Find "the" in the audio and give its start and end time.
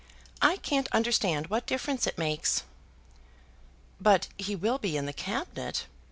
5.05-5.13